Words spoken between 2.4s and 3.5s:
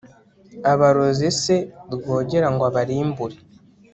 ngo abarimbure